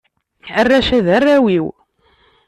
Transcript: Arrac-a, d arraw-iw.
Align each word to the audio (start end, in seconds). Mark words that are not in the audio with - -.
Arrac-a, 0.59 0.99
d 1.05 1.07
arraw-iw. 1.15 1.65